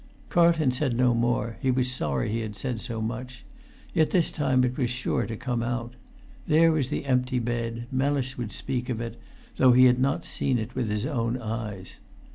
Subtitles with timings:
[0.29, 3.45] Carlton said no more; he was sorry he had said so much.
[3.93, 5.93] Yet this time it was sure to come out.
[6.47, 7.85] There was the empty bed.
[7.91, 9.15] Mellis would speak of it,
[9.57, 11.97] though he had not seen it with his own eyes.